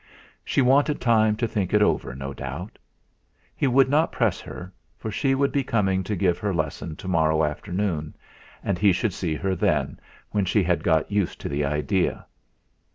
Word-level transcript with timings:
She 0.43 0.63
wanted 0.63 0.99
time 0.99 1.35
to 1.35 1.47
think 1.47 1.75
it 1.75 1.83
over, 1.83 2.15
no 2.15 2.33
doubt! 2.33 2.79
He 3.55 3.67
would 3.67 3.87
not 3.87 4.11
press 4.11 4.39
her, 4.41 4.73
for 4.97 5.11
she 5.11 5.35
would 5.35 5.51
be 5.51 5.63
coming 5.63 6.03
to 6.05 6.15
give 6.15 6.39
her 6.39 6.55
lesson 6.55 6.95
to 6.95 7.07
morrow 7.07 7.43
afternoon, 7.43 8.15
and 8.63 8.79
he 8.79 8.93
should 8.93 9.13
see 9.13 9.35
her 9.35 9.53
then 9.53 9.99
when 10.31 10.45
she 10.45 10.63
had 10.63 10.83
got 10.83 11.11
used 11.11 11.39
to 11.41 11.49
the 11.49 11.63
idea. 11.65 12.25